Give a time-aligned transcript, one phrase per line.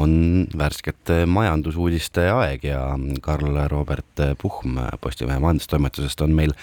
[0.00, 2.80] on värskete majandusuudiste aeg ja
[3.24, 6.54] Karl-Robert Puhm Postimehe majandustoimetusest on meil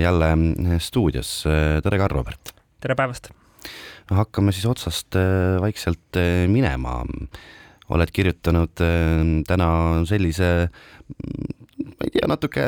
[0.00, 0.30] jälle
[0.78, 1.44] stuudios.
[1.82, 2.54] tere, Karl-Robert!
[2.80, 3.30] tere päevast!
[4.10, 5.14] hakkame siis otsast
[5.60, 6.18] vaikselt
[6.50, 7.04] minema.
[7.90, 8.82] oled kirjutanud
[9.46, 9.70] täna
[10.06, 10.50] sellise
[12.00, 12.64] ma ei tea, natuke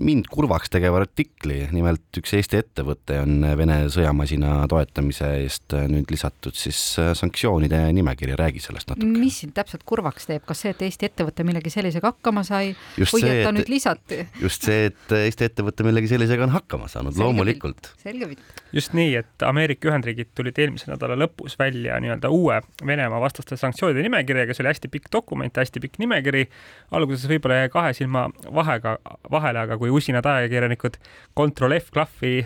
[0.00, 6.56] mind kurvaks tegeva artikli, nimelt üks Eesti ettevõte on Vene sõjamasina toetamise eest nüüd lisatud
[6.56, 6.78] siis
[7.18, 9.08] sanktsioonide nimekirja, räägi sellest natuke.
[9.20, 13.14] mis sind täpselt kurvaks teeb, kas see, et Eesti ettevõte millegi sellisega hakkama sai just
[13.16, 14.20] või see, et ta nüüd lisati?
[14.40, 17.92] just see, et Eesti ettevõte millegi sellisega on hakkama saanud, loomulikult.
[18.00, 18.64] selge pilt.
[18.76, 24.06] just nii, et Ameerika Ühendriigid tulid eelmise nädala lõpus välja nii-öelda uue Venemaa vastaste sanktsioonide
[24.06, 26.46] nimekirjaga, see oli hästi pikk dokument, hästi pikk nimekiri.
[26.96, 28.96] alguses võib-olla jäi kahe silma vahega,
[29.30, 30.98] vahele, aga kui usinad ajakirjanikud
[31.36, 32.44] Control F klahvi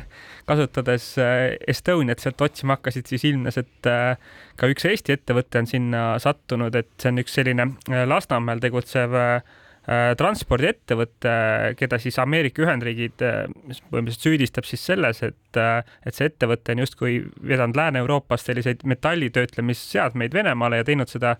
[0.49, 4.15] kasutades äh, Estoniat sealt otsima hakkasid, siis ilmnes, et äh,
[4.61, 9.21] ka üks Eesti ettevõte on sinna sattunud, et see on üks selline äh, Lasnamäel tegutsev
[10.17, 11.33] transpordiettevõte,
[11.77, 17.77] keda siis Ameerika Ühendriigid põhimõtteliselt süüdistab siis selles, et, et see ettevõte on justkui vedanud
[17.77, 21.35] Lääne-Euroopast selliseid metallitöötlemisseadmeid Venemaale ja teinud seda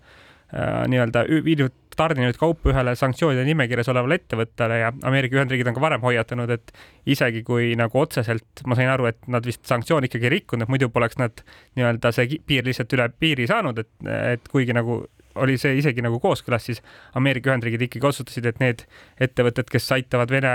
[0.53, 6.03] nii-öelda viinud tarninud kaupa ühele sanktsioonide nimekirjas olevale ettevõttele ja Ameerika Ühendriigid on ka varem
[6.03, 6.73] hoiatanud, et
[7.07, 11.19] isegi kui nagu otseselt, ma sain aru, et nad vist sanktsioone ikkagi rikkunud, muidu poleks
[11.21, 11.43] nad
[11.79, 13.93] nii-öelda see piir lihtsalt üle piiri saanud, et,
[14.35, 16.81] et kuigi nagu oli see isegi nagu kooskõlas, siis
[17.19, 18.85] Ameerika Ühendriigid ikkagi otsustasid, et need
[19.21, 20.53] ettevõtted, kes aitavad Vene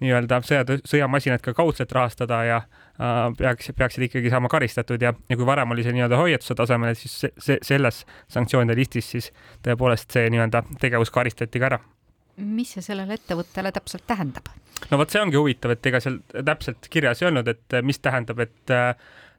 [0.00, 5.38] nii-öelda sõja, sõjamasinat ka kaudselt rahastada ja äh, peaks, peaksid ikkagi saama karistatud ja, ja
[5.38, 9.30] kui varem oli see nii-öelda hoiatuse tasemel, siis see, see, selles sanktsioonide listis siis
[9.66, 11.80] tõepoolest see nii-öelda tegevus karistati ka ära.
[12.40, 14.48] mis see sellele ettevõttele täpselt tähendab?
[14.90, 18.40] no vot, see ongi huvitav, et ega seal täpselt kirjas ei olnud, et mis tähendab,
[18.46, 18.94] et äh,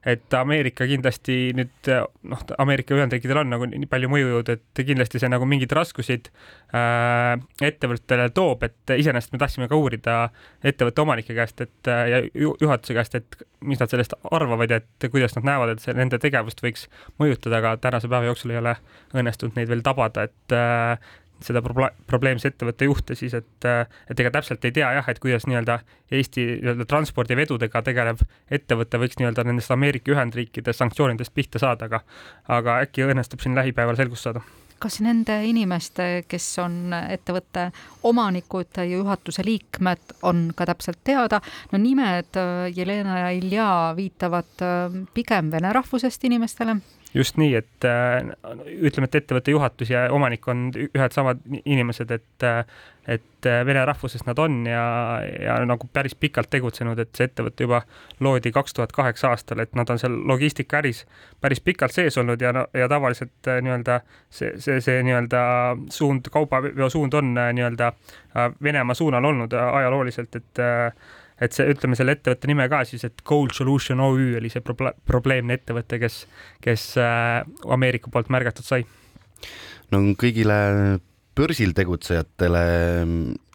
[0.06, 1.90] et Ameerika kindlasti nüüd
[2.26, 6.30] noh, Ameerika Ühendriikidel on nagu nii palju mõjujõudu, et kindlasti see nagu mingeid raskusid
[6.74, 10.18] äh, ettevõttele toob, et iseenesest me tahtsime ka uurida
[10.64, 15.36] ettevõtte omanike käest, et ja juhatuse käest, et mis nad sellest arvavad ja et kuidas
[15.36, 16.88] nad näevad, et see nende tegevust võiks
[17.22, 18.74] mõjutada, aga tänase päeva jooksul ei ole
[19.14, 21.12] õnnestunud neid veel tabada, et äh,
[21.46, 23.68] seda proble-, probleemse ettevõtte juhte siis, et,
[24.10, 25.80] et ega täpselt ei tea jah, et kuidas nii-öelda
[26.12, 32.02] Eesti nii-öelda transpordivedudega tegelev ettevõte võiks nii-öelda nendest Ameerika Ühendriikide sanktsioonidest pihta saada, aga,
[32.48, 34.44] aga äkki õnnestub siin lähipäeval selgust saada
[34.82, 37.68] kas nende inimeste, kes on ettevõtte
[38.08, 41.38] omanikud ja juhatuse liikmed, on ka täpselt teada?
[41.70, 42.40] no nimed
[42.74, 44.66] Jelena ja Ilja viitavad
[45.14, 46.80] pigem vene rahvusest inimestele
[47.14, 48.32] just nii, et äh,
[48.80, 52.64] ütleme, et ettevõtte juhatus ja omanik on ühed samad inimesed, et äh,
[53.02, 54.82] et äh, vene rahvusest nad on ja,
[55.42, 57.80] ja nagu päris pikalt tegutsenud, et see ettevõte juba
[58.22, 61.02] loodi kaks tuhat kaheksa aastal, et nad on seal logistikaäris
[61.42, 63.98] päris pikalt sees olnud ja, ja tavaliselt nii-öelda
[64.30, 65.42] see, see, see nii-öelda
[65.90, 67.92] suund, kaubaveo suund on nii-öelda
[68.62, 70.60] Venemaa suunal olnud ajalooliselt, et
[71.42, 74.94] et see, ütleme selle ettevõtte nime ka siis, et Gold Solution OÜ oli see proble
[75.08, 76.22] probleemne ettevõte, kes,
[76.64, 77.40] kes äh,
[77.72, 78.84] Ameerika poolt märgatud sai.
[79.92, 80.58] no kõigile
[81.36, 82.64] börsil tegutsejatele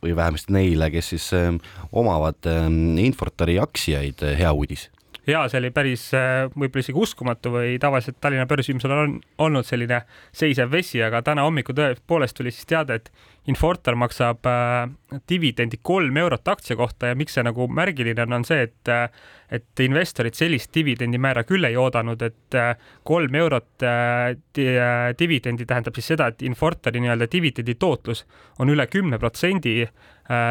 [0.01, 1.51] või vähemasti neile, kes siis äh,
[1.91, 2.67] omavad äh,
[3.05, 4.89] Infortari aktsiaid, hea uudis
[5.27, 6.09] ja see oli päris
[6.55, 10.01] võib-olla isegi uskumatu või tavaliselt Tallinna börsiümisel on olnud selline
[10.35, 13.11] seisev vesi, aga täna hommikul tõepoolest tuli siis teade, et
[13.47, 14.89] Infortar maksab äh,
[15.29, 19.05] dividendi kolm eurot aktsia kohta ja miks see nagu märgiline on, on see, et äh,
[19.51, 22.73] et investorid sellist dividendimäära küll ei oodanud, et äh,
[23.07, 28.25] kolm eurot äh, äh, dividendi tähendab siis seda, et Infortari nii-öelda dividendi tootlus
[28.59, 29.79] on üle kümne protsendi,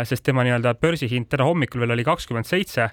[0.08, 2.86] sest tema nii-öelda börsihind täna hommikul veel oli kakskümmend seitse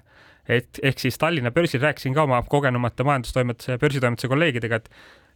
[0.48, 4.90] et ehk siis Tallinna börsil rääkisin ka oma kogenumate majandustoimetuse ja börsitoimetuse kolleegidega, et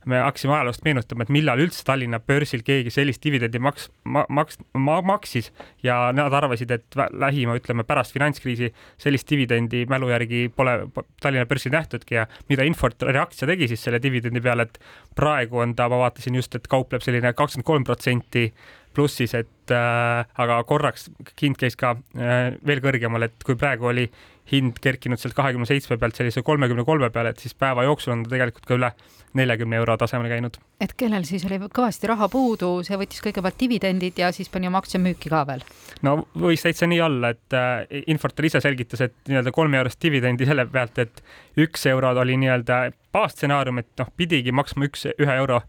[0.07, 4.61] me hakkasime ajaloost meenutama, et millal üldse Tallinna börsil keegi sellist dividendi maks- ma,, maks-
[4.79, 5.51] ma,, maksis.
[5.83, 8.71] Ja nad arvasid, et lähima, ütleme pärast finantskriisi
[9.01, 10.79] sellist dividendi mälu järgi pole
[11.21, 12.21] Tallinna börsil nähtudki.
[12.21, 14.81] Ja mida Infortari aktsia tegi siis selle dividendi peale, et
[15.19, 18.49] praegu on ta, ma vaatasin just, et kaupleb selline kakskümmend kolm protsenti
[18.95, 21.09] plussis, et äh, aga korraks
[21.43, 24.09] hind käis ka äh, veel kõrgemal, et kui praegu oli
[24.53, 28.25] hind kerkinud sealt kahekümne seitsme pealt sellise kolmekümne kolme peale, et siis päeva jooksul on
[28.25, 28.93] ta tegelikult ka üle
[29.39, 30.57] neljakümne euro tasemel käinud.
[30.81, 34.81] et kellel siis oli kõvasti raha puudu, see võttis kõigepealt dividendid ja siis pani oma
[34.83, 35.65] aktsia müüki ka veel?
[36.03, 40.49] no võis täitsa nii olla, et äh, Infortar ise selgitas, et nii-öelda kolme eurost dividendi
[40.49, 41.23] selle pealt, et
[41.59, 45.63] üks euro oli nii-öelda baasstsenaarium, et noh, pidigi maksma üks, ühe euro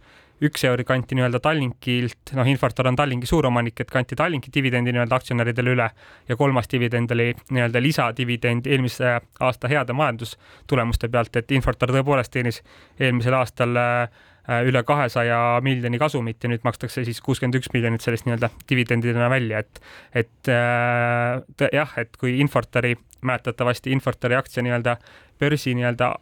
[0.45, 5.19] üks euri kanti nii-öelda Tallinkilt, noh, Infortar on Tallinki suuromanik, et kanti Tallinki dividendi nii-öelda
[5.19, 5.89] aktsionäridele üle
[6.29, 12.61] ja kolmas dividend oli nii-öelda lisadividend eelmise aasta heade majandustulemuste pealt, et Infortar tõepoolest teenis
[12.99, 14.25] eelmisel aastal äh,
[14.65, 19.63] üle kahesaja miljoni kasumit ja nüüd makstakse siis kuuskümmend üks miljonit sellest nii-öelda dividendidena välja,
[19.63, 19.81] et,
[20.23, 24.97] et äh, jah, et kui Infortari, mäletatavasti Infortari aktsia nii-öelda
[25.39, 26.13] börsi nii-öelda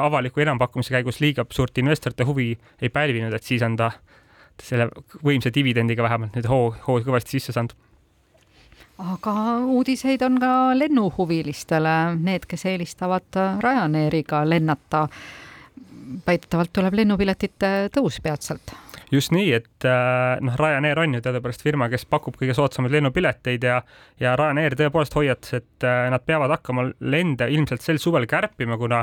[0.00, 3.90] avaliku enampakkumise käigus liiga suurt investorite huvi ei pälvinud, et siis on ta
[4.60, 4.90] selle
[5.24, 7.74] võimsa dividendiga vähemalt nüüd hoo, hoo kõvasti sisse saanud
[9.00, 9.34] aga
[9.64, 15.06] uudiseid on ka lennuhuvilistele, need, kes eelistavad Ryanairiga lennata.
[16.26, 18.74] Väidetavalt tuleb lennupiletite tõus peatselt.
[19.10, 23.64] Just nii, et äh, noh, Ryanair on ju teadupärast firma, kes pakub kõige soodsamaid lennupileteid
[23.66, 23.80] ja
[24.22, 29.00] ja Ryanair tõepoolest hoiatas, et äh, nad peavad hakkama lende ilmselt sel suvel kärpima, kuna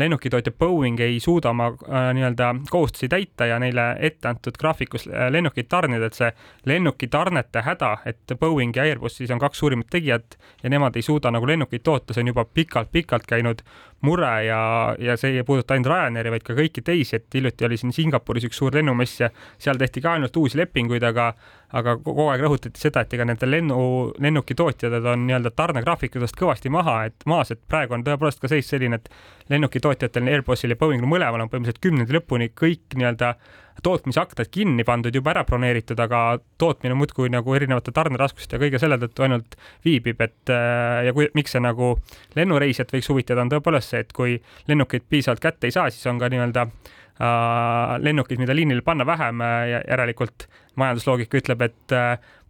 [0.00, 5.68] lennukitootja Boeing ei suuda oma äh, nii-öelda kohustusi täita ja neile ette antud graafikus lennukeid
[5.68, 6.32] tarnida, et see
[6.70, 11.34] lennukitarnete häda, et Boeing ja Airbus siis on kaks suurimat tegijat ja nemad ei suuda
[11.36, 13.60] nagu lennukeid toota, see on juba pikalt-pikalt käinud
[14.06, 14.60] mure ja,
[14.98, 18.46] ja see ei puuduta ainult Ryanairi, vaid ka kõiki teisi, et hiljuti oli siin Singapuris
[18.48, 19.30] üks suur lennumess ja
[19.60, 21.32] seal tehti ka ainult uusi lepinguid, aga
[21.76, 23.78] aga kogu aeg rõhutati seda, et ega nende lennu,
[24.22, 28.98] lennukitootjad on nii-öelda tarnegraafikutest kõvasti maha, et maas, et praegu on tõepoolest ka seis selline,
[28.98, 33.36] et lennukitootjatel, Airbusil ja Boeingil mõlemal on põhimõtteliselt kümnendi lõpuni kõik nii-öelda
[33.82, 38.98] tootmisaknad kinni pandud, juba ära broneeritud, aga tootmine muudkui nagu erinevate tarneraskuste ja kõige selle
[39.00, 39.56] tõttu ainult
[39.86, 41.92] viibib, et äh, ja kui, miks see nagu
[42.38, 44.38] lennureisijat võiks huvitada, on tõepoolest see, et kui
[44.70, 49.44] lennukeid piisavalt kätte ei saa, siis on ka nii-öelda äh, lennukid, mida liinile panna vähem
[49.44, 50.48] äh, järelikult
[50.80, 51.94] majandusloogika ütleb, et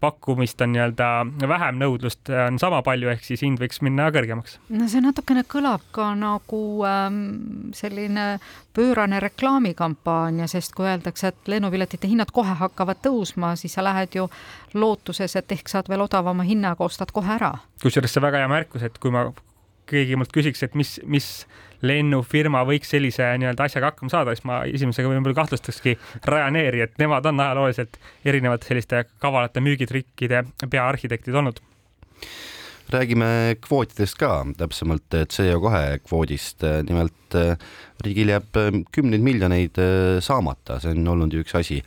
[0.00, 1.08] pakkumist on nii-öelda
[1.49, 4.56] vähem, nõudlust on sama palju, ehk siis hind võiks minna kõrgemaks.
[4.73, 7.20] no see natukene kõlab ka nagu ähm,
[7.76, 8.38] selline
[8.76, 14.29] pöörane reklaamikampaania, sest kui öeldakse, et lennupiletite hinnad kohe hakkavad tõusma, siis sa lähed ju
[14.75, 17.55] lootuses, et ehk saad veel odavama hinnaga, ostad kohe ära.
[17.82, 19.29] kusjuures see väga hea märkus, et kui ma
[19.91, 21.31] keegi mult küsiks, et mis, mis
[21.87, 25.97] lennufirma võiks sellise nii-öelda asjaga hakkama saada, siis ma esimesega võib-olla kahtlustakski
[26.29, 27.97] Ryanairi, et nemad on ajalooliselt
[28.29, 31.63] erinevate selliste kavalate müügitrikkide peaarhitektid olnud
[32.91, 36.65] räägime kvootidest ka, täpsemalt CO2 kvoodist.
[36.89, 37.37] nimelt
[38.03, 38.59] riigil jääb
[38.91, 39.79] kümneid miljoneid
[40.19, 41.79] saamata, see on olnud ju üks asi,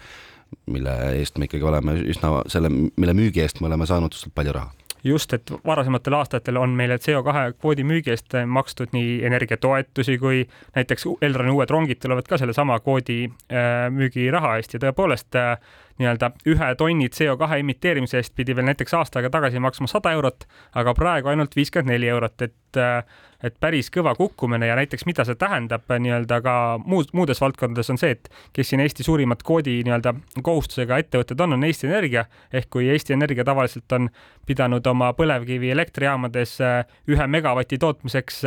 [0.71, 4.55] mille eest me ikkagi oleme üsna selle, mille müügi eest me oleme saanud suhteliselt palju
[4.55, 10.43] raha just, et varasematel aastatel on meile CO2 kvoodi müügi eest makstud nii energiatoetusi kui
[10.75, 15.57] näiteks Elroni uued rongid tulevad ka sellesama kvoodi äh, müügiraha eest ja tõepoolest äh,
[16.01, 20.47] nii-öelda ühe tonni CO2 emiteerimise eest pidi veel näiteks aasta aega tagasi maksma sada eurot,
[20.79, 23.03] aga praegu ainult viiskümmend neli eurot, et äh,
[23.43, 27.99] et päris kõva kukkumine ja näiteks mida see tähendab nii-öelda ka muud, muudes valdkondades on
[27.99, 32.25] see, et kes siin Eesti suurimad koodi nii-öelda kohustusega ettevõtted on, on Eesti Energia.
[32.53, 34.07] Ehk kui Eesti Energia tavaliselt on
[34.47, 36.79] pidanud oma põlevkivielektrijaamades äh,
[37.11, 38.43] ühe megavati tootmiseks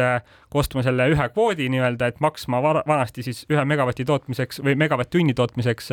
[0.57, 5.91] ostma selle ühe kvoodi nii-öelda, et maksma vanasti siis ühe megavati tootmiseks või megavatt-tunni tootmiseks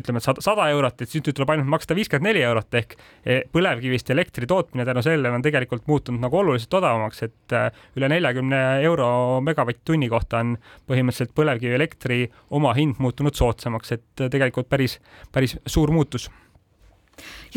[0.00, 2.74] ütleme, ütleme, et sada, sada eurot, et siis nüüd tuleb ainult maksta viiskümmend neli eurot
[2.80, 7.68] ehk e, põlevkivist elektri tootmine tänu sellele on tegelikult muutunud nagu oluliselt odavamaks, et äh,
[7.96, 10.56] üle neljakümne euro megavatt-tunni kohta on
[10.88, 12.24] põhimõtteliselt põlevkivielektri
[12.56, 14.98] omahind muutunud soodsamaks, et äh, tegelikult päris,
[15.32, 16.30] päris suur muutus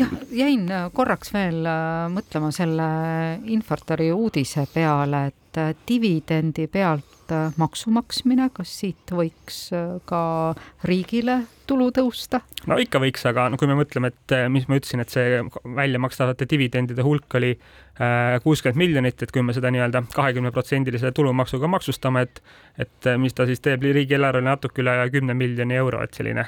[0.00, 0.66] jah, jäin
[0.96, 2.88] korraks veel äh, mõtlema selle
[3.52, 7.06] Infortari uudise peale, et dividendi pealt
[7.58, 9.58] maksu maksmine, kas siit võiks
[10.06, 10.20] ka
[10.86, 11.36] riigile
[11.66, 12.40] tulu tõusta?
[12.70, 15.38] no ikka võiks, aga no kui me mõtleme, et mis ma ütlesin, et see
[15.76, 17.52] välja makstavate dividendide hulk oli
[18.42, 22.42] kuuskümmend miljonit, et kui me seda nii-öelda kahekümneprotsendilise tulumaksuga maksustame, et
[22.80, 26.46] et mis ta siis teeb riigieelarvele natuke üle kümne miljoni euro, et selline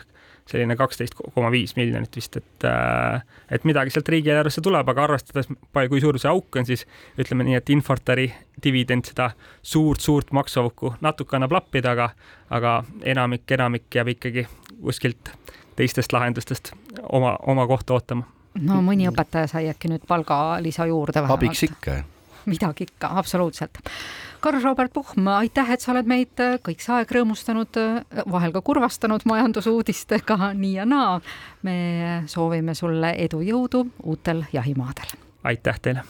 [0.50, 5.49] selline kaksteist koma viis miljonit vist, et, äh, et midagi sealt riigieelarvesse tuleb, aga arvestades,
[5.88, 6.84] kui suur see auk on, siis
[7.20, 8.28] ütleme nii, et Infortari
[8.64, 9.30] dividend seda
[9.62, 12.11] suurt-suurt maksuauku natuke annab lappida, aga,
[12.50, 12.76] aga
[13.14, 14.46] enamik, enamik jääb ikkagi
[14.82, 15.32] kuskilt
[15.76, 16.72] teistest lahendustest
[17.08, 18.26] oma, oma kohta ootama.
[18.61, 21.38] no mõni õpetaja sai äkki nüüd palgalisa juurde vähemalt.
[21.38, 22.02] abiks ikka.
[22.46, 23.78] midagi ikka, absoluutselt
[24.42, 28.62] Karl-Robert Puhm, aitäh, et sa oled meid äh, kõik see aeg rõõmustanud, äh, vahel ka
[28.66, 31.20] kurvastanud majandusuudistega nii ja naa.
[31.62, 31.76] me
[32.26, 35.14] soovime sulle edu, jõudu uutel jahimaadel.
[35.44, 36.02] aitäh teile